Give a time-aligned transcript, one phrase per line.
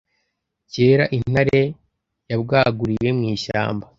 [0.73, 1.61] kera intare
[2.29, 3.85] yabwaguriye mu ishyamba